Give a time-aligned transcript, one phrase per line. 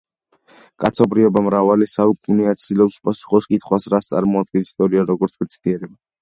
[0.83, 5.97] კაცობრიობა მრავალი საუკუნეა ცდილობს უპასუხოს კითხვას, რას წარმოადგენს ისტორია როგორც მეცნიერება.